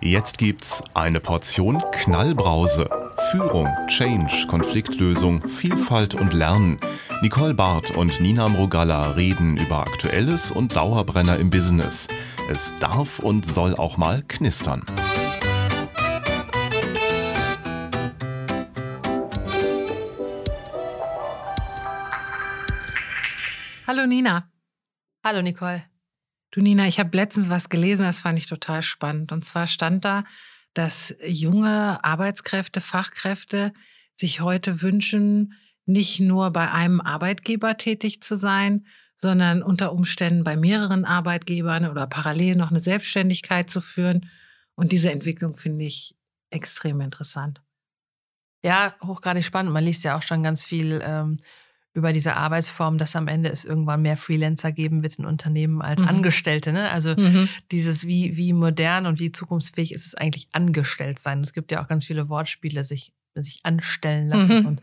Jetzt 0.00 0.38
gibt's 0.38 0.84
eine 0.94 1.18
Portion 1.18 1.82
Knallbrause. 1.90 2.88
Führung, 3.32 3.68
Change, 3.88 4.46
Konfliktlösung, 4.46 5.46
Vielfalt 5.48 6.14
und 6.14 6.32
Lernen. 6.32 6.78
Nicole 7.20 7.52
Barth 7.52 7.90
und 7.96 8.20
Nina 8.20 8.48
Mrogalla 8.48 9.10
reden 9.12 9.56
über 9.56 9.80
Aktuelles 9.80 10.52
und 10.52 10.76
Dauerbrenner 10.76 11.38
im 11.38 11.50
Business. 11.50 12.06
Es 12.48 12.76
darf 12.76 13.18
und 13.18 13.44
soll 13.44 13.74
auch 13.74 13.96
mal 13.96 14.22
knistern. 14.28 14.84
Hallo 23.88 24.06
Nina. 24.06 24.48
Hallo 25.24 25.42
Nicole. 25.42 25.82
Du 26.50 26.60
Nina, 26.60 26.86
ich 26.86 26.98
habe 26.98 27.16
letztens 27.16 27.50
was 27.50 27.68
gelesen, 27.68 28.04
das 28.04 28.20
fand 28.20 28.38
ich 28.38 28.46
total 28.46 28.82
spannend. 28.82 29.32
Und 29.32 29.44
zwar 29.44 29.66
stand 29.66 30.04
da, 30.04 30.24
dass 30.74 31.14
junge 31.26 32.02
Arbeitskräfte, 32.02 32.80
Fachkräfte 32.80 33.72
sich 34.14 34.40
heute 34.40 34.82
wünschen, 34.82 35.54
nicht 35.84 36.20
nur 36.20 36.50
bei 36.50 36.70
einem 36.70 37.00
Arbeitgeber 37.00 37.76
tätig 37.76 38.22
zu 38.22 38.36
sein, 38.36 38.86
sondern 39.20 39.62
unter 39.62 39.92
Umständen 39.92 40.44
bei 40.44 40.56
mehreren 40.56 41.04
Arbeitgebern 41.04 41.88
oder 41.88 42.06
parallel 42.06 42.56
noch 42.56 42.70
eine 42.70 42.80
Selbstständigkeit 42.80 43.68
zu 43.68 43.80
führen. 43.80 44.30
Und 44.74 44.92
diese 44.92 45.10
Entwicklung 45.10 45.56
finde 45.56 45.84
ich 45.84 46.16
extrem 46.50 47.00
interessant. 47.00 47.62
Ja, 48.62 48.94
hochgradig 49.02 49.44
spannend. 49.44 49.72
Man 49.72 49.84
liest 49.84 50.04
ja 50.04 50.16
auch 50.16 50.22
schon 50.22 50.42
ganz 50.42 50.66
viel 50.66 51.00
ähm, 51.02 51.40
über 51.98 52.12
diese 52.12 52.36
Arbeitsform, 52.36 52.96
dass 52.96 53.16
am 53.16 53.26
Ende 53.26 53.50
es 53.50 53.64
irgendwann 53.64 54.02
mehr 54.02 54.16
Freelancer 54.16 54.70
geben 54.70 55.02
wird 55.02 55.18
in 55.18 55.26
Unternehmen 55.26 55.82
als 55.82 56.00
mhm. 56.00 56.08
Angestellte. 56.08 56.72
Ne? 56.72 56.88
Also 56.90 57.16
mhm. 57.16 57.48
dieses, 57.72 58.06
wie, 58.06 58.36
wie 58.36 58.52
modern 58.52 59.06
und 59.06 59.18
wie 59.18 59.32
zukunftsfähig 59.32 59.92
ist 59.92 60.06
es 60.06 60.14
eigentlich 60.14 60.46
angestellt 60.52 61.18
sein. 61.18 61.42
Es 61.42 61.52
gibt 61.52 61.72
ja 61.72 61.82
auch 61.82 61.88
ganz 61.88 62.06
viele 62.06 62.28
Wortspiele, 62.28 62.84
sich, 62.84 63.12
sich 63.34 63.60
anstellen 63.64 64.28
lassen 64.28 64.60
mhm. 64.60 64.66
und 64.66 64.82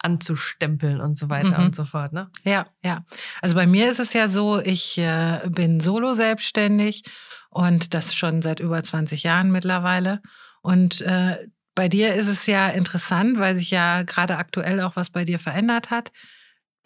anzustempeln 0.00 1.00
und 1.00 1.16
so 1.16 1.28
weiter 1.28 1.60
mhm. 1.60 1.66
und 1.66 1.76
so 1.76 1.84
fort. 1.84 2.12
Ne? 2.12 2.28
Ja, 2.42 2.66
ja. 2.84 3.04
Also 3.40 3.54
bei 3.54 3.68
mir 3.68 3.88
ist 3.88 4.00
es 4.00 4.12
ja 4.12 4.26
so, 4.26 4.58
ich 4.58 4.98
äh, 4.98 5.48
bin 5.48 5.78
solo 5.78 6.14
selbstständig 6.14 7.04
und 7.50 7.94
das 7.94 8.16
schon 8.16 8.42
seit 8.42 8.58
über 8.58 8.82
20 8.82 9.22
Jahren 9.22 9.52
mittlerweile. 9.52 10.22
Und 10.60 11.02
äh, 11.02 11.36
bei 11.76 11.88
dir 11.88 12.16
ist 12.16 12.26
es 12.26 12.46
ja 12.46 12.68
interessant, 12.68 13.38
weil 13.38 13.54
sich 13.54 13.70
ja 13.70 14.02
gerade 14.02 14.38
aktuell 14.38 14.80
auch 14.80 14.96
was 14.96 15.10
bei 15.10 15.24
dir 15.24 15.38
verändert 15.38 15.90
hat 15.90 16.10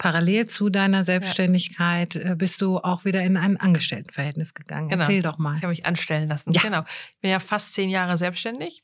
parallel 0.03 0.47
zu 0.47 0.69
deiner 0.69 1.05
Selbstständigkeit 1.05 2.15
ja. 2.15 2.31
Äh, 2.31 2.35
bist 2.35 2.61
du 2.61 2.77
auch 2.77 3.05
wieder 3.05 3.23
in 3.23 3.37
ein 3.37 3.55
Angestelltenverhältnis 3.55 4.53
gegangen. 4.53 4.89
Genau. 4.89 5.01
Erzähl 5.01 5.21
doch 5.21 5.37
mal. 5.37 5.55
Ich 5.55 5.63
habe 5.63 5.71
mich 5.71 5.85
anstellen 5.85 6.27
lassen. 6.27 6.51
Ja. 6.51 6.61
Genau. 6.61 6.81
Ich 6.81 7.21
bin 7.21 7.31
ja 7.31 7.39
fast 7.39 7.73
zehn 7.73 7.89
Jahre 7.89 8.17
selbstständig 8.17 8.83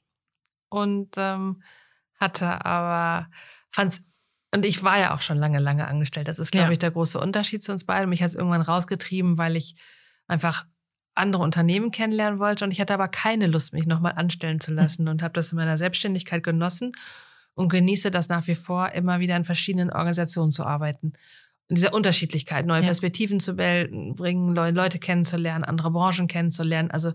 und 0.70 1.10
ähm, 1.18 1.62
hatte 2.16 2.64
aber, 2.66 3.30
fand's, 3.70 4.06
und 4.54 4.66
ich 4.66 4.82
war 4.82 4.98
ja 4.98 5.14
auch 5.14 5.20
schon 5.20 5.36
lange, 5.36 5.60
lange 5.60 5.90
angestellt. 5.90 6.30
Das 6.30 6.40
ist, 6.40 6.52
glaube 6.52 6.68
ja. 6.68 6.72
ich, 6.72 6.80
der 6.80 6.92
große 6.92 7.20
Unterschied 7.20 7.64
zu 7.64 7.74
uns 7.74 7.84
beiden. 7.84 8.08
Mich 8.08 8.24
hat 8.24 8.30
es 8.30 8.36
irgendwann 8.36 8.62
rausgetrieben, 8.62 9.38
weil 9.38 9.58
ich 9.58 9.76
einfach 10.30 10.68
andere 11.16 11.44
Unternehmen 11.44 11.92
kennenlernen 11.92 12.40
wollte 12.40 12.64
und 12.64 12.72
ich 12.72 12.80
hatte 12.80 12.94
aber 12.94 13.10
keine 13.10 13.48
Lust, 13.48 13.74
mich 13.74 13.86
nochmal 13.86 14.14
anstellen 14.16 14.62
zu 14.62 14.70
hm. 14.70 14.78
lassen 14.78 15.08
und 15.10 15.22
habe 15.22 15.34
das 15.34 15.52
in 15.52 15.58
meiner 15.58 15.78
Selbstständigkeit 15.78 16.44
genossen 16.44 16.94
und 17.60 17.68
genieße 17.68 18.10
das 18.10 18.30
nach 18.30 18.48
wie 18.48 18.56
vor, 18.56 18.94
immer 18.94 19.20
wieder 19.20 19.36
in 19.36 19.44
verschiedenen 19.44 19.92
Organisationen 19.92 20.54
zu 20.54 20.66
arbeiten. 20.66 21.12
Und 21.68 21.78
diese 21.78 21.92
Unterschiedlichkeit, 21.92 22.66
neue 22.66 22.80
ja. 22.80 22.86
Perspektiven 22.86 23.42
zu 23.42 23.56
bringen, 23.58 24.54
neue 24.54 24.72
Leute 24.72 24.98
kennenzulernen, 24.98 25.66
andere 25.66 25.92
Branchen 25.92 26.30
kennenzulernen. 26.30 26.90
Also 26.90 27.12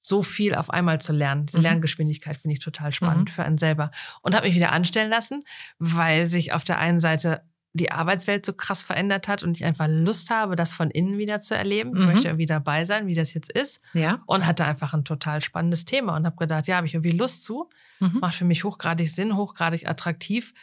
so 0.00 0.22
viel 0.22 0.54
auf 0.54 0.70
einmal 0.70 1.02
zu 1.02 1.12
lernen. 1.12 1.44
Die 1.44 1.58
mhm. 1.58 1.64
Lerngeschwindigkeit 1.64 2.38
finde 2.38 2.54
ich 2.54 2.60
total 2.60 2.92
spannend 2.92 3.28
mhm. 3.28 3.32
für 3.34 3.44
einen 3.44 3.58
selber. 3.58 3.90
Und 4.22 4.34
habe 4.34 4.46
mich 4.46 4.56
wieder 4.56 4.72
anstellen 4.72 5.10
lassen, 5.10 5.44
weil 5.78 6.26
sich 6.26 6.54
auf 6.54 6.64
der 6.64 6.78
einen 6.78 6.98
Seite 6.98 7.42
die 7.74 7.90
Arbeitswelt 7.90 8.46
so 8.46 8.52
krass 8.52 8.84
verändert 8.84 9.26
hat 9.26 9.42
und 9.42 9.58
ich 9.58 9.64
einfach 9.64 9.88
Lust 9.88 10.30
habe, 10.30 10.54
das 10.54 10.72
von 10.72 10.90
innen 10.90 11.18
wieder 11.18 11.40
zu 11.40 11.56
erleben. 11.56 11.90
Ich 11.94 12.00
mhm. 12.00 12.06
möchte 12.06 12.28
irgendwie 12.28 12.46
dabei 12.46 12.84
sein, 12.84 13.08
wie 13.08 13.14
das 13.14 13.34
jetzt 13.34 13.50
ist. 13.50 13.80
Ja. 13.94 14.22
Und 14.26 14.46
hatte 14.46 14.64
einfach 14.64 14.94
ein 14.94 15.04
total 15.04 15.40
spannendes 15.40 15.84
Thema 15.84 16.16
und 16.16 16.24
habe 16.24 16.36
gedacht, 16.36 16.68
ja, 16.68 16.76
habe 16.76 16.86
ich 16.86 16.94
irgendwie 16.94 17.10
Lust 17.10 17.42
zu. 17.44 17.68
Mhm. 17.98 18.18
Macht 18.20 18.36
für 18.36 18.44
mich 18.44 18.62
hochgradig 18.62 19.10
Sinn, 19.10 19.36
hochgradig 19.36 19.88
attraktiv 19.88 20.54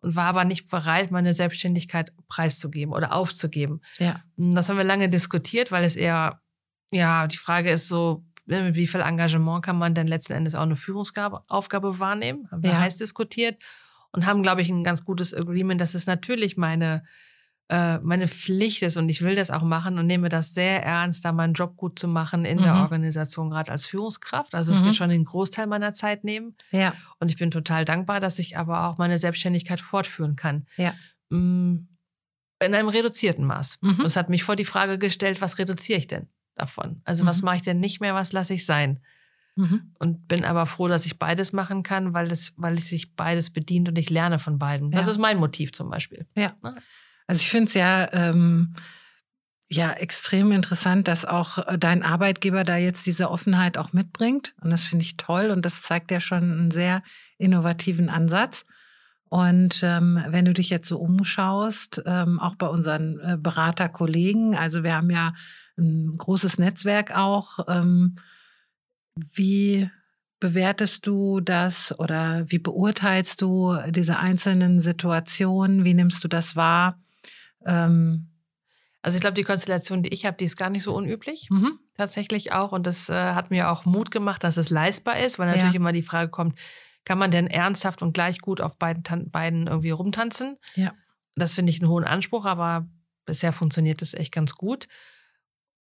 und 0.00 0.14
war 0.14 0.26
aber 0.26 0.44
nicht 0.44 0.68
bereit, 0.68 1.10
meine 1.10 1.32
Selbstständigkeit 1.32 2.12
preiszugeben 2.28 2.92
oder 2.92 3.14
aufzugeben. 3.14 3.80
Ja. 3.98 4.22
Das 4.36 4.68
haben 4.68 4.76
wir 4.76 4.84
lange 4.84 5.08
diskutiert, 5.08 5.72
weil 5.72 5.84
es 5.84 5.96
eher, 5.96 6.42
ja, 6.90 7.26
die 7.28 7.38
Frage 7.38 7.70
ist 7.70 7.88
so, 7.88 8.26
ne, 8.44 8.62
mit 8.62 8.74
wie 8.74 8.86
viel 8.86 9.00
Engagement 9.00 9.64
kann 9.64 9.78
man 9.78 9.94
denn 9.94 10.06
letzten 10.06 10.34
Endes 10.34 10.54
auch 10.54 10.62
eine 10.62 10.76
Führungsaufgabe 10.76 11.98
wahrnehmen? 11.98 12.46
Haben 12.50 12.62
wir 12.62 12.72
ja. 12.72 12.78
heiß 12.78 12.96
diskutiert 12.96 13.56
und 14.12 14.26
haben, 14.26 14.42
glaube 14.42 14.62
ich, 14.62 14.70
ein 14.70 14.84
ganz 14.84 15.04
gutes 15.04 15.34
Agreement, 15.34 15.80
dass 15.80 15.94
es 15.94 16.06
natürlich 16.06 16.56
meine, 16.56 17.02
äh, 17.68 17.98
meine 17.98 18.28
Pflicht 18.28 18.82
ist 18.82 18.96
und 18.96 19.08
ich 19.08 19.22
will 19.22 19.36
das 19.36 19.50
auch 19.50 19.62
machen 19.62 19.98
und 19.98 20.06
nehme 20.06 20.28
das 20.28 20.54
sehr 20.54 20.82
ernst, 20.82 21.24
da 21.24 21.32
meinen 21.32 21.54
Job 21.54 21.76
gut 21.76 21.98
zu 21.98 22.08
machen 22.08 22.44
in 22.44 22.58
mhm. 22.58 22.62
der 22.62 22.74
Organisation, 22.76 23.50
gerade 23.50 23.70
als 23.70 23.86
Führungskraft. 23.86 24.54
Also 24.54 24.72
es 24.72 24.80
mhm. 24.80 24.86
wird 24.86 24.96
schon 24.96 25.10
den 25.10 25.24
Großteil 25.24 25.66
meiner 25.66 25.92
Zeit 25.92 26.24
nehmen. 26.24 26.54
Ja. 26.72 26.94
Und 27.18 27.30
ich 27.30 27.36
bin 27.36 27.50
total 27.50 27.84
dankbar, 27.84 28.20
dass 28.20 28.38
ich 28.38 28.56
aber 28.56 28.88
auch 28.88 28.98
meine 28.98 29.18
Selbstständigkeit 29.18 29.80
fortführen 29.80 30.36
kann. 30.36 30.66
Ja. 30.76 30.94
Mm, 31.28 31.88
in 32.60 32.74
einem 32.74 32.88
reduzierten 32.88 33.44
Maß. 33.44 33.78
Mhm. 33.82 34.00
Und 34.00 34.06
es 34.06 34.16
hat 34.16 34.30
mich 34.30 34.42
vor 34.42 34.56
die 34.56 34.64
Frage 34.64 34.98
gestellt, 34.98 35.40
was 35.40 35.58
reduziere 35.58 35.98
ich 35.98 36.06
denn 36.06 36.28
davon? 36.54 37.02
Also 37.04 37.24
was 37.26 37.42
mhm. 37.42 37.46
mache 37.46 37.56
ich 37.56 37.62
denn 37.62 37.78
nicht 37.78 38.00
mehr, 38.00 38.14
was 38.14 38.32
lasse 38.32 38.54
ich 38.54 38.66
sein? 38.66 39.00
Mhm. 39.58 39.92
Und 39.98 40.28
bin 40.28 40.44
aber 40.44 40.66
froh, 40.66 40.86
dass 40.86 41.04
ich 41.04 41.18
beides 41.18 41.52
machen 41.52 41.82
kann, 41.82 42.14
weil, 42.14 42.28
das, 42.28 42.52
weil 42.56 42.74
es 42.74 42.88
sich 42.88 43.16
beides 43.16 43.50
bedient 43.50 43.88
und 43.88 43.98
ich 43.98 44.08
lerne 44.08 44.38
von 44.38 44.56
beiden. 44.56 44.92
Das 44.92 45.08
ist 45.08 45.18
mein 45.18 45.38
Motiv 45.38 45.72
zum 45.72 45.90
Beispiel. 45.90 46.26
Ja. 46.36 46.54
Also 47.26 47.40
ich 47.40 47.50
finde 47.50 47.66
es 47.66 47.74
ja, 47.74 48.08
ähm, 48.12 48.74
ja 49.68 49.90
extrem 49.90 50.52
interessant, 50.52 51.08
dass 51.08 51.24
auch 51.24 51.58
äh, 51.58 51.76
dein 51.76 52.04
Arbeitgeber 52.04 52.62
da 52.62 52.76
jetzt 52.76 53.04
diese 53.06 53.30
Offenheit 53.32 53.76
auch 53.78 53.92
mitbringt. 53.92 54.54
Und 54.60 54.70
das 54.70 54.84
finde 54.84 55.04
ich 55.04 55.16
toll 55.16 55.50
und 55.50 55.64
das 55.64 55.82
zeigt 55.82 56.12
ja 56.12 56.20
schon 56.20 56.44
einen 56.44 56.70
sehr 56.70 57.02
innovativen 57.36 58.10
Ansatz. 58.10 58.64
Und 59.28 59.80
ähm, 59.82 60.22
wenn 60.28 60.44
du 60.44 60.54
dich 60.54 60.70
jetzt 60.70 60.86
so 60.86 61.00
umschaust, 61.00 62.00
ähm, 62.06 62.38
auch 62.38 62.54
bei 62.54 62.68
unseren 62.68 63.18
äh, 63.18 63.36
Beraterkollegen, 63.36 64.54
also 64.54 64.84
wir 64.84 64.94
haben 64.94 65.10
ja 65.10 65.34
ein 65.76 66.16
großes 66.16 66.58
Netzwerk 66.58 67.16
auch, 67.16 67.58
ähm, 67.66 68.14
wie 69.34 69.90
bewertest 70.40 71.06
du 71.06 71.40
das 71.40 71.98
oder 71.98 72.44
wie 72.48 72.58
beurteilst 72.58 73.42
du 73.42 73.76
diese 73.88 74.18
einzelnen 74.18 74.80
Situationen? 74.80 75.84
Wie 75.84 75.94
nimmst 75.94 76.22
du 76.22 76.28
das 76.28 76.56
wahr? 76.56 77.00
Ähm 77.64 78.28
also 79.02 79.16
ich 79.16 79.20
glaube, 79.20 79.34
die 79.34 79.44
Konstellation, 79.44 80.02
die 80.02 80.12
ich 80.12 80.26
habe, 80.26 80.36
die 80.36 80.44
ist 80.44 80.56
gar 80.56 80.70
nicht 80.70 80.82
so 80.82 80.94
unüblich. 80.94 81.48
Mhm. 81.50 81.78
Tatsächlich 81.96 82.52
auch. 82.52 82.72
Und 82.72 82.86
das 82.86 83.08
äh, 83.08 83.14
hat 83.14 83.50
mir 83.50 83.70
auch 83.70 83.84
Mut 83.84 84.10
gemacht, 84.10 84.44
dass 84.44 84.56
es 84.56 84.70
leistbar 84.70 85.18
ist, 85.18 85.38
weil 85.38 85.48
natürlich 85.48 85.74
ja. 85.74 85.80
immer 85.80 85.92
die 85.92 86.02
Frage 86.02 86.30
kommt, 86.30 86.58
kann 87.04 87.18
man 87.18 87.30
denn 87.30 87.46
ernsthaft 87.46 88.02
und 88.02 88.12
gleich 88.12 88.40
gut 88.40 88.60
auf 88.60 88.76
beiden, 88.76 89.30
beiden 89.30 89.66
irgendwie 89.66 89.90
rumtanzen? 89.90 90.58
Ja. 90.74 90.92
Das 91.36 91.54
finde 91.54 91.70
ich 91.70 91.80
einen 91.80 91.88
hohen 91.88 92.04
Anspruch, 92.04 92.44
aber 92.44 92.86
bisher 93.24 93.52
funktioniert 93.52 94.02
das 94.02 94.14
echt 94.14 94.32
ganz 94.32 94.54
gut 94.54 94.88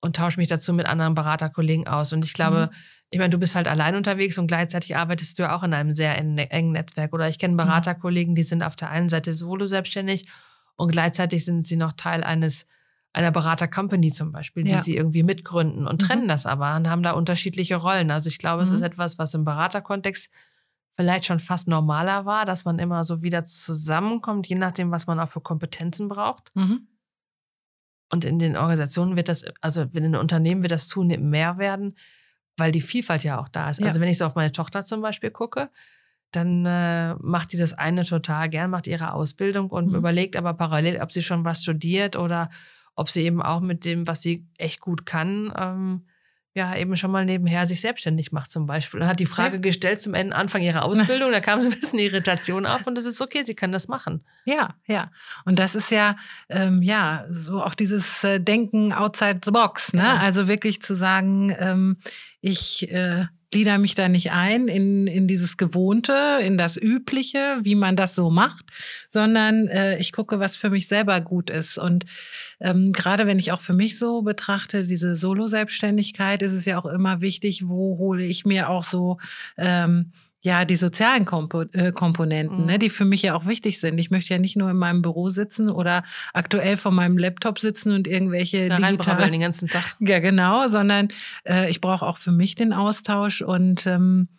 und 0.02 0.16
tausche 0.16 0.40
mich 0.40 0.48
dazu 0.48 0.74
mit 0.74 0.86
anderen 0.86 1.16
Beraterkollegen 1.16 1.88
aus. 1.88 2.14
Und 2.14 2.26
ich 2.26 2.34
glaube, 2.34 2.70
mhm 2.72 2.76
ich 3.10 3.20
meine, 3.20 3.30
du 3.30 3.38
bist 3.38 3.56
halt 3.56 3.68
allein 3.68 3.96
unterwegs 3.96 4.38
und 4.38 4.48
gleichzeitig 4.48 4.96
arbeitest 4.96 5.40
du 5.40 5.44
ja 5.44 5.56
auch 5.56 5.64
in 5.64 5.74
einem 5.74 5.92
sehr 5.92 6.18
engen 6.18 6.72
Netzwerk. 6.72 7.14
Oder 7.14 7.30
ich 7.30 7.40
kenne 7.40 7.54
mhm. 7.54 7.58
Beraterkollegen, 7.58 8.36
die 8.36 8.44
sind 8.44 8.64
auf 8.64 8.76
der 8.76 8.90
einen 8.90 9.10
Seite 9.10 9.34
solo 9.34 9.66
selbstständig 9.66 10.28
und 10.76 10.92
gleichzeitig 10.92 11.46
sind 11.46 11.66
sie 11.66 11.78
noch 11.78 11.94
Teil 11.94 12.24
eines 12.24 12.68
einer 13.14 13.32
Berater-Company 13.32 14.12
zum 14.12 14.32
Beispiel, 14.32 14.64
die 14.64 14.72
ja. 14.72 14.82
sie 14.82 14.96
irgendwie 14.96 15.24
mitgründen 15.24 15.88
und 15.88 16.02
mhm. 16.02 16.06
trennen 16.06 16.28
das 16.28 16.46
aber 16.46 16.76
und 16.76 16.90
haben 16.90 17.02
da 17.02 17.12
unterschiedliche 17.12 17.78
Rollen. 17.78 18.12
Also 18.12 18.28
ich 18.28 18.38
glaube, 18.38 18.58
mhm. 18.58 18.64
es 18.64 18.72
ist 18.72 18.82
mhm. 18.82 18.88
etwas, 18.88 19.18
was 19.18 19.34
im 19.34 19.46
Beraterkontext 19.46 20.30
vielleicht 20.96 21.26
schon 21.26 21.40
fast 21.40 21.68
normaler 21.68 22.26
war, 22.26 22.46
dass 22.46 22.66
man 22.66 22.78
immer 22.78 23.04
so 23.04 23.22
wieder 23.22 23.44
zusammenkommt, 23.46 24.48
je 24.48 24.56
nachdem, 24.56 24.92
was 24.92 25.08
man 25.08 25.20
auch 25.20 25.30
für 25.30 25.42
Kompetenzen 25.42 26.10
braucht. 26.10 26.52
Mhm. 26.56 26.88
Und 28.10 28.26
in 28.26 28.40
den 28.40 28.56
Organisationen 28.56 29.16
wird 29.18 29.30
das, 29.30 29.44
also 29.62 29.82
in 29.82 30.04
den 30.04 30.16
Unternehmen 30.16 30.62
wird 30.62 30.72
das 30.72 30.88
zunehmend 30.88 31.30
mehr 31.30 31.58
werden 31.58 31.96
weil 32.58 32.72
die 32.72 32.82
Vielfalt 32.82 33.24
ja 33.24 33.40
auch 33.40 33.48
da 33.48 33.70
ist. 33.70 33.80
Ja. 33.80 33.86
Also 33.86 34.02
wenn 34.02 34.10
ich 34.10 34.18
so 34.18 34.26
auf 34.26 34.36
meine 34.36 34.52
Tochter 34.52 34.84
zum 34.84 35.02
Beispiel 35.02 35.30
gucke, 35.30 35.70
dann 36.32 36.66
äh, 36.66 37.16
macht 37.16 37.54
die 37.54 37.58
das 37.58 37.74
eine 37.74 38.04
total 38.04 38.50
gern, 38.50 38.72
macht 38.72 38.88
ihre 38.88 39.14
Ausbildung 39.14 39.70
und 39.70 39.90
mhm. 39.90 39.96
überlegt 39.96 40.36
aber 40.36 40.54
parallel, 40.56 41.00
ob 41.02 41.12
sie 41.12 41.22
schon 41.22 41.46
was 41.46 41.62
studiert 41.62 42.16
oder 42.18 42.50
ob 42.96 43.10
sie 43.10 43.24
eben 43.24 43.42
auch 43.42 43.62
mit 43.62 43.86
dem, 43.86 44.08
was 44.08 44.22
sie 44.22 44.46
echt 44.58 44.82
gut 44.82 45.06
kann, 45.06 45.54
ähm, 45.56 46.07
ja 46.58 46.76
eben 46.76 46.98
schon 46.98 47.12
mal 47.12 47.24
nebenher 47.24 47.66
sich 47.66 47.80
selbstständig 47.82 48.32
macht 48.32 48.52
zum 48.52 48.66
Beispiel. 48.66 49.02
Und 49.02 49.08
hat 49.08 49.20
die 49.20 49.26
Frage 49.26 49.56
ja. 49.56 49.62
gestellt 49.62 50.02
zum 50.02 50.14
Ende, 50.14 50.36
Anfang 50.36 50.62
ihrer 50.62 50.84
Ausbildung, 50.86 51.32
da 51.32 51.40
kam 51.40 51.60
so 51.60 51.70
ein 51.70 51.80
bisschen 51.80 52.00
Irritation 52.00 52.66
auf 52.66 52.86
und 52.88 52.98
es 52.98 53.06
ist 53.06 53.22
okay, 53.22 53.44
sie 53.44 53.56
kann 53.56 53.72
das 53.72 53.88
machen. 53.88 54.26
Ja, 54.46 54.76
ja. 54.86 55.10
Und 55.46 55.60
das 55.60 55.76
ist 55.76 55.92
ja, 55.92 56.16
ähm, 56.50 56.82
ja, 56.82 57.26
so 57.30 57.64
auch 57.64 57.76
dieses 57.76 58.24
äh, 58.24 58.40
Denken 58.40 58.92
outside 58.92 59.40
the 59.46 59.52
box, 59.52 59.94
ne? 59.94 60.02
Ja. 60.02 60.18
Also 60.18 60.48
wirklich 60.48 60.82
zu 60.82 60.96
sagen, 60.96 61.56
ähm, 61.60 61.98
ich 62.42 62.92
äh, 62.92 63.26
glieder 63.52 63.78
mich 63.78 63.96
da 63.96 64.10
nicht 64.10 64.32
ein 64.32 64.68
in, 64.68 65.08
in 65.08 65.28
dieses 65.28 65.58
Gewohnte, 65.58 66.40
in 66.42 66.58
das 66.58 66.78
Übliche, 66.78 67.60
wie 67.62 67.76
man 67.76 67.96
das 67.96 68.16
so 68.16 68.30
macht, 68.30 68.66
sondern 69.10 69.68
äh, 69.68 69.98
ich 70.00 70.12
gucke, 70.12 70.40
was 70.40 70.58
für 70.58 70.70
mich 70.70 70.88
selber 70.88 71.22
gut 71.22 71.50
ist. 71.50 71.78
Und 71.78 72.06
ähm, 72.60 72.92
gerade 72.92 73.26
wenn 73.26 73.40
ich 73.40 73.52
auch 73.52 73.62
für 73.62 73.74
mich 73.74 73.98
so 73.98 74.22
betrachte, 74.22 74.86
diese 74.86 75.16
Solo-Selbstständigkeit, 75.16 76.42
ist 76.42 76.54
es 76.54 76.66
ja 76.66 76.78
auch 76.78 76.86
immer 76.86 77.22
wichtig, 77.22 77.68
wo 77.68 77.98
hole 77.98 78.26
ich 78.26 78.46
mir 78.46 78.70
auch 78.70 78.84
so 78.84 79.18
ähm, 79.58 80.12
ja, 80.48 80.64
die 80.64 80.78
sozialen 80.78 81.26
Kompo 81.26 81.64
äh, 81.74 81.92
Komponenten, 81.92 82.58
ne, 82.58 82.62
mhm. 82.62 82.68
ne, 82.68 82.80
die 82.80 82.90
für 82.90 83.04
mich 83.04 83.22
ja 83.22 83.36
auch 83.36 83.46
wichtig 83.46 83.82
sind. 83.82 83.98
Ich 83.98 84.12
möchte 84.12 84.34
ja 84.34 84.40
nicht 84.40 84.56
nur 84.56 84.70
in 84.72 84.78
meinem 84.78 85.02
Büro 85.02 85.28
sitzen 85.28 85.70
oder 85.70 86.04
aktuell 86.34 86.78
vor 86.78 86.94
meinem 86.94 87.18
Laptop 87.18 87.60
sitzen 87.60 87.92
und 87.92 88.08
irgendwelche 88.08 88.70
da 88.70 88.78
digitalen... 88.78 89.32
den 89.32 89.42
ganzen 89.42 89.68
Tag. 89.68 89.84
Ja, 90.00 90.20
genau, 90.20 90.68
sondern 90.70 91.10
äh, 91.44 91.70
ich 91.70 91.82
brauche 91.82 92.06
auch 92.06 92.18
für 92.18 92.32
mich 92.32 92.56
den 92.56 92.72
Austausch 92.72 93.42
und 93.42 93.86
ähm, 93.88 94.30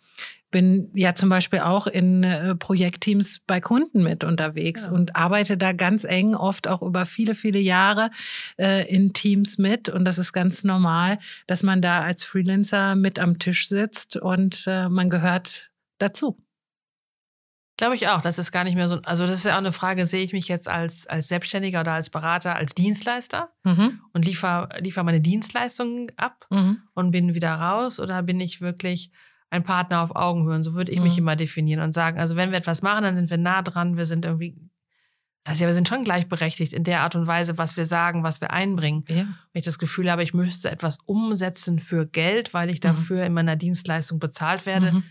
bin 0.49 0.89
ja 0.95 1.13
zum 1.13 1.29
Beispiel 1.29 1.59
auch 1.59 1.85
in 1.85 2.23
äh, 2.23 2.55
Projektteams 2.55 3.41
bei 3.45 3.61
Kunden 3.61 4.03
mit 4.03 4.23
unterwegs 4.23 4.87
ja. 4.87 4.93
und 4.93 5.15
arbeite 5.15 5.57
da 5.57 5.73
ganz 5.73 6.05
eng, 6.05 6.33
oft 6.33 6.67
auch 6.67 6.81
über 6.81 7.05
viele, 7.05 7.35
viele 7.35 7.59
Jahre 7.59 8.09
äh, 8.57 8.89
in 8.89 9.13
Teams 9.13 9.59
mit. 9.59 9.89
Und 9.89 10.05
das 10.05 10.17
ist 10.17 10.33
ganz 10.33 10.63
normal, 10.63 11.19
dass 11.45 11.61
man 11.61 11.83
da 11.83 12.01
als 12.01 12.23
Freelancer 12.23 12.95
mit 12.95 13.19
am 13.19 13.37
Tisch 13.37 13.67
sitzt 13.67 14.17
und 14.17 14.63
äh, 14.65 14.89
man 14.89 15.11
gehört 15.11 15.68
dazu. 15.99 16.43
Glaube 17.79 17.95
ich 17.95 18.09
auch. 18.09 18.19
Das 18.19 18.37
ist 18.37 18.51
gar 18.51 18.65
nicht 18.65 18.75
mehr 18.75 18.89
so. 18.89 18.99
Also, 19.03 19.25
das 19.25 19.37
ist 19.37 19.45
ja 19.45 19.53
auch 19.53 19.59
eine 19.59 19.71
Frage, 19.71 20.05
sehe 20.05 20.21
ich 20.21 20.33
mich 20.33 20.49
jetzt 20.49 20.67
als, 20.67 21.07
als 21.07 21.29
Selbstständiger 21.29 21.79
oder 21.79 21.93
als 21.93 22.09
Berater, 22.09 22.57
als 22.57 22.75
Dienstleister 22.75 23.53
mhm. 23.63 24.01
und 24.11 24.25
liefere 24.25 24.67
liefer 24.81 25.03
meine 25.03 25.21
Dienstleistungen 25.21 26.11
ab 26.17 26.45
mhm. 26.49 26.81
und 26.93 27.11
bin 27.11 27.35
wieder 27.35 27.53
raus? 27.53 28.01
Oder 28.01 28.21
bin 28.21 28.41
ich 28.41 28.59
wirklich 28.59 29.11
ein 29.49 29.63
Partner 29.63 30.01
auf 30.01 30.13
Augenhöhe? 30.13 30.61
so 30.61 30.73
würde 30.73 30.91
ich 30.91 30.97
mhm. 30.97 31.05
mich 31.05 31.17
immer 31.17 31.37
definieren 31.37 31.81
und 31.81 31.93
sagen, 31.93 32.19
also, 32.19 32.35
wenn 32.35 32.51
wir 32.51 32.57
etwas 32.57 32.81
machen, 32.81 33.05
dann 33.05 33.15
sind 33.15 33.29
wir 33.29 33.37
nah 33.37 33.61
dran, 33.61 33.95
wir 33.95 34.05
sind 34.05 34.25
irgendwie. 34.25 34.57
Das 35.45 35.53
heißt 35.53 35.61
ja, 35.61 35.67
wir 35.67 35.73
sind 35.73 35.87
schon 35.87 36.03
gleichberechtigt 36.03 36.73
in 36.73 36.83
der 36.83 36.99
Art 36.99 37.15
und 37.15 37.27
Weise, 37.27 37.57
was 37.57 37.77
wir 37.77 37.85
sagen, 37.85 38.23
was 38.23 38.41
wir 38.41 38.51
einbringen. 38.51 39.05
Ja. 39.07 39.15
Wenn 39.15 39.59
ich 39.61 39.63
das 39.63 39.79
Gefühl 39.79 40.11
habe, 40.11 40.21
ich 40.21 40.33
müsste 40.33 40.69
etwas 40.69 40.97
umsetzen 41.05 41.79
für 41.79 42.05
Geld, 42.05 42.53
weil 42.53 42.69
ich 42.69 42.79
mhm. 42.79 42.89
dafür 42.89 43.23
in 43.23 43.31
meiner 43.31 43.55
Dienstleistung 43.55 44.19
bezahlt 44.19 44.65
werde, 44.65 44.91
mhm 44.91 45.03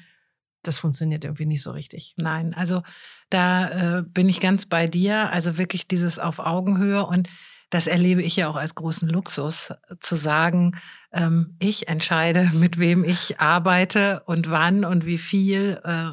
das 0.63 0.79
funktioniert 0.79 1.25
irgendwie 1.25 1.47
nicht 1.47 1.63
so 1.63 1.71
richtig. 1.71 2.15
Nein, 2.17 2.55
also 2.55 2.83
da 3.31 3.99
äh, 3.99 4.03
bin 4.03 4.29
ich 4.29 4.41
ganz 4.41 4.67
bei 4.67 4.87
dir. 4.87 5.31
Also 5.31 5.59
wirklich 5.59 5.89
dieses 5.89 6.19
auf 6.19 6.39
Augenhöhe 6.39 7.07
und 7.07 7.29
das 7.71 7.87
erlebe 7.87 8.23
ich 8.23 8.37
ja 8.37 8.49
auch 8.49 8.57
als 8.57 8.75
großen 8.75 9.09
Luxus, 9.09 9.73
zu 10.01 10.17
sagen, 10.17 10.79
ähm, 11.13 11.57
ich 11.59 11.89
entscheide, 11.89 12.51
mit 12.55 12.79
wem 12.79 13.05
ich 13.05 13.41
arbeite 13.41 14.23
und 14.27 14.51
wann 14.51 14.85
und 14.85 15.05
wie 15.05 15.19
viel. 15.19 15.81
Äh, 15.85 16.11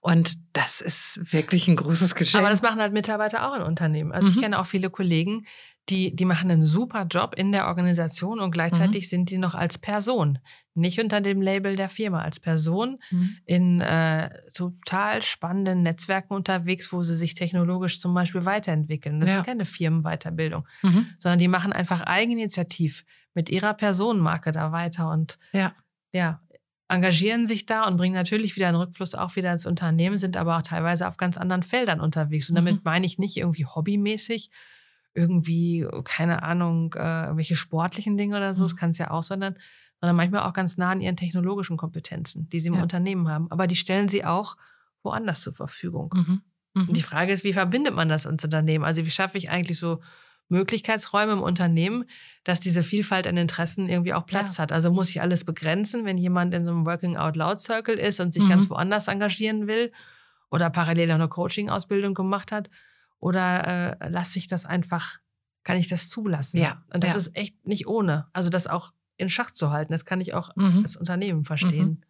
und 0.00 0.34
das 0.52 0.80
ist 0.80 1.32
wirklich 1.32 1.68
ein 1.68 1.76
großes 1.76 2.14
Geschenk. 2.14 2.42
Aber 2.42 2.50
das 2.50 2.62
machen 2.62 2.80
halt 2.80 2.92
Mitarbeiter 2.92 3.48
auch 3.48 3.56
in 3.56 3.62
Unternehmen. 3.62 4.12
Also 4.12 4.28
mhm. 4.28 4.34
ich 4.34 4.40
kenne 4.40 4.58
auch 4.58 4.66
viele 4.66 4.90
Kollegen, 4.90 5.46
die, 5.90 6.14
die 6.14 6.24
machen 6.24 6.50
einen 6.50 6.62
super 6.62 7.06
Job 7.08 7.34
in 7.36 7.52
der 7.52 7.66
Organisation 7.66 8.40
und 8.40 8.50
gleichzeitig 8.50 9.04
mhm. 9.04 9.08
sind 9.08 9.30
die 9.30 9.38
noch 9.38 9.54
als 9.54 9.78
Person, 9.78 10.38
nicht 10.74 11.00
unter 11.00 11.20
dem 11.20 11.40
Label 11.40 11.76
der 11.76 11.88
Firma, 11.88 12.20
als 12.20 12.40
Person 12.40 12.98
mhm. 13.10 13.36
in 13.46 13.80
äh, 13.80 14.30
total 14.52 15.22
spannenden 15.22 15.82
Netzwerken 15.82 16.34
unterwegs, 16.34 16.92
wo 16.92 17.02
sie 17.02 17.16
sich 17.16 17.34
technologisch 17.34 18.00
zum 18.00 18.14
Beispiel 18.14 18.44
weiterentwickeln. 18.44 19.20
Das 19.20 19.30
ja. 19.30 19.40
ist 19.40 19.46
keine 19.46 19.64
Firmenweiterbildung, 19.64 20.66
mhm. 20.82 21.06
sondern 21.18 21.38
die 21.38 21.48
machen 21.48 21.72
einfach 21.72 22.02
eigeninitiativ 22.02 23.04
mit 23.34 23.50
ihrer 23.50 23.74
Personenmarke 23.74 24.52
da 24.52 24.72
weiter 24.72 25.10
und 25.10 25.38
ja. 25.52 25.74
ja, 26.12 26.40
engagieren 26.88 27.46
sich 27.46 27.66
da 27.66 27.86
und 27.86 27.96
bringen 27.96 28.14
natürlich 28.14 28.56
wieder 28.56 28.68
einen 28.68 28.78
Rückfluss 28.78 29.14
auch 29.14 29.36
wieder 29.36 29.52
ins 29.52 29.66
Unternehmen, 29.66 30.16
sind 30.16 30.36
aber 30.36 30.56
auch 30.56 30.62
teilweise 30.62 31.06
auf 31.06 31.16
ganz 31.16 31.36
anderen 31.36 31.62
Feldern 31.62 32.00
unterwegs. 32.00 32.48
Und 32.48 32.56
damit 32.56 32.76
mhm. 32.76 32.80
meine 32.84 33.06
ich 33.06 33.18
nicht 33.18 33.36
irgendwie 33.36 33.66
hobbymäßig, 33.66 34.50
irgendwie, 35.18 35.86
keine 36.04 36.42
Ahnung, 36.42 36.94
äh, 36.94 37.36
welche 37.36 37.56
sportlichen 37.56 38.16
Dinge 38.16 38.36
oder 38.36 38.54
so, 38.54 38.62
mhm. 38.62 38.68
das 38.68 38.76
kann 38.76 38.90
es 38.90 38.98
ja 38.98 39.10
auch, 39.10 39.22
sondern, 39.22 39.56
sondern 40.00 40.16
manchmal 40.16 40.42
auch 40.42 40.52
ganz 40.52 40.76
nah 40.76 40.90
an 40.90 41.00
ihren 41.00 41.16
technologischen 41.16 41.76
Kompetenzen, 41.76 42.48
die 42.48 42.60
sie 42.60 42.68
im 42.68 42.74
ja. 42.74 42.82
Unternehmen 42.82 43.28
haben. 43.28 43.50
Aber 43.50 43.66
die 43.66 43.76
stellen 43.76 44.08
sie 44.08 44.24
auch 44.24 44.56
woanders 45.02 45.42
zur 45.42 45.52
Verfügung. 45.52 46.14
Mhm. 46.14 46.42
Mhm. 46.74 46.88
Und 46.88 46.96
die 46.96 47.02
Frage 47.02 47.32
ist, 47.32 47.44
wie 47.44 47.52
verbindet 47.52 47.94
man 47.94 48.08
das 48.08 48.26
ins 48.26 48.44
Unternehmen? 48.44 48.84
Also 48.84 49.04
wie 49.04 49.10
schaffe 49.10 49.38
ich 49.38 49.50
eigentlich 49.50 49.78
so 49.78 50.00
Möglichkeitsräume 50.48 51.32
im 51.32 51.42
Unternehmen, 51.42 52.04
dass 52.44 52.60
diese 52.60 52.82
Vielfalt 52.82 53.26
an 53.26 53.36
Interessen 53.36 53.88
irgendwie 53.88 54.14
auch 54.14 54.24
Platz 54.24 54.56
ja. 54.56 54.62
hat. 54.62 54.72
Also 54.72 54.90
muss 54.90 55.10
ich 55.10 55.20
alles 55.20 55.44
begrenzen, 55.44 56.04
wenn 56.04 56.16
jemand 56.16 56.54
in 56.54 56.64
so 56.64 56.72
einem 56.72 56.86
Working 56.86 57.16
Out 57.16 57.36
Loud 57.36 57.60
Circle 57.60 57.98
ist 57.98 58.20
und 58.20 58.32
sich 58.32 58.44
mhm. 58.44 58.48
ganz 58.48 58.70
woanders 58.70 59.08
engagieren 59.08 59.66
will 59.66 59.92
oder 60.50 60.70
parallel 60.70 61.10
eine 61.10 61.28
Coaching-Ausbildung 61.28 62.14
gemacht 62.14 62.52
hat? 62.52 62.70
Oder 63.20 63.98
äh, 64.00 64.08
lasse 64.08 64.38
ich 64.38 64.46
das 64.46 64.64
einfach, 64.64 65.18
kann 65.64 65.76
ich 65.76 65.88
das 65.88 66.08
zulassen? 66.08 66.60
Ja. 66.60 66.82
Und 66.92 67.04
das 67.04 67.12
ja. 67.12 67.18
ist 67.18 67.36
echt 67.36 67.66
nicht 67.66 67.86
ohne. 67.86 68.26
Also 68.32 68.48
das 68.48 68.66
auch 68.66 68.92
in 69.18 69.28
Schach 69.28 69.50
zu 69.50 69.72
halten, 69.72 69.92
das 69.92 70.04
kann 70.04 70.20
ich 70.20 70.32
auch 70.32 70.54
mhm. 70.54 70.82
als 70.82 70.96
Unternehmen 70.96 71.44
verstehen. 71.44 71.88
Mhm. 71.88 72.02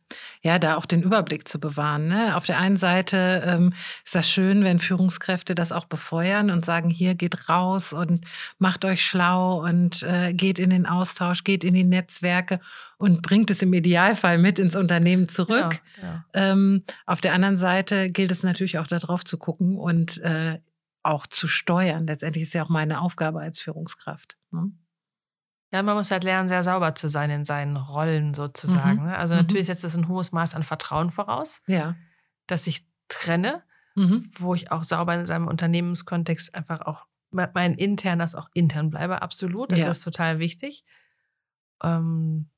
Ja, 0.43 0.59
da 0.59 0.77
auch 0.77 0.87
den 0.87 1.03
Überblick 1.03 1.49
zu 1.49 1.59
bewahren. 1.59 2.09
Ne? 2.09 2.37
Auf 2.37 2.45
der 2.45 2.59
einen 2.59 2.77
Seite 2.77 3.43
ähm, 3.47 3.73
ist 4.05 4.15
das 4.15 4.31
schön, 4.31 4.63
wenn 4.63 4.79
Führungskräfte 4.79 5.55
das 5.55 5.73
auch 5.73 5.87
befeuern 5.87 6.51
und 6.51 6.65
sagen, 6.65 6.91
hier 6.91 7.15
geht 7.15 7.49
raus 7.49 7.93
und 7.93 8.27
macht 8.59 8.85
euch 8.85 9.05
schlau 9.05 9.63
und 9.65 10.03
äh, 10.03 10.33
geht 10.33 10.59
in 10.59 10.71
den 10.71 10.87
Austausch, 10.87 11.45
geht 11.45 11.65
in 11.65 11.75
die 11.75 11.85
Netzwerke 11.85 12.61
und 12.99 13.23
bringt 13.23 13.51
es 13.51 13.63
im 13.63 13.73
Idealfall 13.73 14.39
mit 14.39 14.59
ins 14.59 14.77
Unternehmen 14.77 15.29
zurück. 15.29 15.81
Ja, 16.01 16.25
ja. 16.35 16.53
Ähm, 16.53 16.83
auf 17.07 17.21
der 17.21 17.33
anderen 17.33 17.59
Seite 17.59 18.11
gilt 18.11 18.31
es 18.31 18.43
natürlich 18.43 18.79
auch 18.79 18.87
darauf 18.87 19.25
zu 19.25 19.39
gucken 19.39 19.77
und 19.77 20.19
äh, 20.19 20.59
auch 21.03 21.27
zu 21.27 21.49
steuern. 21.49 22.07
Letztendlich 22.07 22.45
ist 22.45 22.55
ja 22.55 22.65
auch 22.65 22.69
meine 22.69 23.01
Aufgabe 23.01 23.41
als 23.41 23.61
Führungskraft. 23.61 24.37
Ne? 24.51 24.73
Ja, 25.73 25.83
man 25.83 25.97
muss 25.97 26.11
halt 26.11 26.25
lernen, 26.25 26.49
sehr 26.49 26.65
sauber 26.65 26.95
zu 26.95 27.09
sein 27.09 27.31
in 27.31 27.45
seinen 27.45 27.77
Rollen 27.77 28.33
sozusagen. 28.33 29.01
Mhm. 29.01 29.07
Ne? 29.09 29.17
Also 29.17 29.35
mhm. 29.35 29.41
natürlich 29.41 29.67
setzt 29.67 29.85
es 29.85 29.97
ein 29.97 30.09
hohes 30.09 30.33
Maß 30.33 30.55
an 30.55 30.63
Vertrauen 30.63 31.11
voraus, 31.11 31.63
ja. 31.67 31.97
dass 32.47 32.67
ich 32.67 32.87
trenne, 33.09 33.63
mhm. 33.95 34.27
wo 34.39 34.55
ich 34.55 34.73
auch 34.73 34.83
sauber 34.83 35.15
in 35.15 35.27
seinem 35.27 35.47
Unternehmenskontext 35.47 36.55
einfach 36.55 36.81
auch 36.81 37.07
mein 37.31 37.75
internes 37.75 38.35
auch 38.35 38.49
intern 38.55 38.89
bleibe, 38.89 39.21
absolut. 39.21 39.71
Das 39.71 39.81
ja. 39.81 39.91
ist 39.91 40.01
total 40.01 40.39
wichtig. 40.39 40.85
Ähm, 41.83 42.49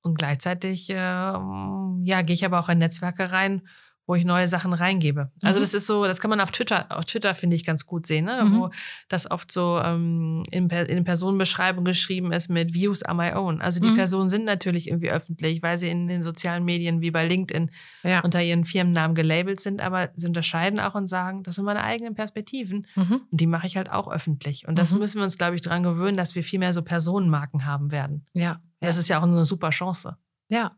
und 0.00 0.18
gleichzeitig 0.18 0.88
ähm, 0.90 2.00
ja, 2.04 2.22
gehe 2.22 2.34
ich 2.34 2.44
aber 2.44 2.58
auch 2.58 2.68
in 2.70 2.78
Netzwerke 2.78 3.32
rein, 3.32 3.68
wo 4.06 4.14
ich 4.14 4.24
neue 4.24 4.48
Sachen 4.48 4.74
reingebe. 4.74 5.30
Also 5.42 5.58
mhm. 5.58 5.62
das 5.62 5.74
ist 5.74 5.86
so, 5.86 6.04
das 6.04 6.20
kann 6.20 6.28
man 6.28 6.40
auf 6.40 6.50
Twitter, 6.50 6.86
auf 6.90 7.06
Twitter 7.06 7.34
finde 7.34 7.56
ich 7.56 7.64
ganz 7.64 7.86
gut 7.86 8.06
sehen, 8.06 8.26
ne? 8.26 8.42
Mhm. 8.44 8.58
wo 8.58 8.70
das 9.08 9.30
oft 9.30 9.50
so 9.50 9.80
ähm, 9.82 10.42
in, 10.50 10.68
in 10.68 11.04
Personenbeschreibung 11.04 11.84
geschrieben 11.84 12.32
ist 12.32 12.48
mit 12.48 12.74
Views 12.74 13.02
are 13.02 13.16
my 13.16 13.32
own. 13.32 13.62
Also 13.62 13.80
die 13.80 13.88
mhm. 13.88 13.96
Personen 13.96 14.28
sind 14.28 14.44
natürlich 14.44 14.88
irgendwie 14.88 15.10
öffentlich, 15.10 15.62
weil 15.62 15.78
sie 15.78 15.88
in 15.88 16.06
den 16.06 16.22
sozialen 16.22 16.64
Medien 16.64 17.00
wie 17.00 17.10
bei 17.10 17.26
LinkedIn 17.26 17.70
ja. 18.02 18.20
unter 18.20 18.42
ihren 18.42 18.66
Firmennamen 18.66 19.14
gelabelt 19.14 19.60
sind, 19.60 19.80
aber 19.80 20.10
sie 20.16 20.26
unterscheiden 20.26 20.80
auch 20.80 20.94
und 20.94 21.06
sagen, 21.06 21.42
das 21.42 21.54
sind 21.54 21.64
meine 21.64 21.82
eigenen 21.82 22.14
Perspektiven 22.14 22.86
mhm. 22.96 23.22
und 23.30 23.40
die 23.40 23.46
mache 23.46 23.66
ich 23.66 23.76
halt 23.78 23.90
auch 23.90 24.10
öffentlich. 24.10 24.68
Und 24.68 24.78
das 24.78 24.92
mhm. 24.92 24.98
müssen 24.98 25.18
wir 25.18 25.24
uns, 25.24 25.38
glaube 25.38 25.54
ich, 25.54 25.62
dran 25.62 25.82
gewöhnen, 25.82 26.18
dass 26.18 26.34
wir 26.34 26.44
viel 26.44 26.58
mehr 26.58 26.74
so 26.74 26.82
Personenmarken 26.82 27.64
haben 27.64 27.90
werden. 27.90 28.26
Ja. 28.34 28.60
Das 28.80 28.98
ist 28.98 29.08
ja 29.08 29.18
auch 29.18 29.22
eine 29.22 29.46
super 29.46 29.70
Chance. 29.70 30.18
Ja. 30.48 30.76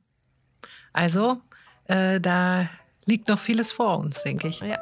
Also, 0.93 1.41
äh, 1.85 2.21
da 2.21 2.69
liegt 3.07 3.29
noch 3.29 3.39
vieles 3.39 3.73
vor 3.73 3.99
uns, 3.99 4.23
denke 4.23 4.49
ich. 4.49 4.61
Ja. 4.61 4.79